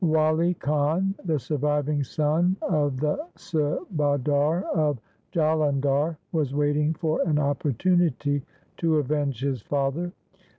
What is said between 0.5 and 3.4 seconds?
Khan, the surviving son of the